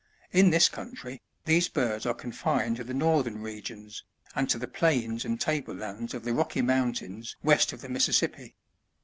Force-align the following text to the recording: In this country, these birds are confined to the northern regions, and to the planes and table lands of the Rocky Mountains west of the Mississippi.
In 0.31 0.49
this 0.49 0.67
country, 0.67 1.21
these 1.45 1.67
birds 1.69 2.07
are 2.07 2.15
confined 2.15 2.77
to 2.77 2.83
the 2.83 2.91
northern 2.91 3.39
regions, 3.43 4.03
and 4.33 4.49
to 4.49 4.57
the 4.57 4.67
planes 4.67 5.25
and 5.25 5.39
table 5.39 5.75
lands 5.75 6.15
of 6.15 6.23
the 6.23 6.33
Rocky 6.33 6.63
Mountains 6.63 7.35
west 7.43 7.71
of 7.71 7.81
the 7.81 7.89
Mississippi. 7.89 8.55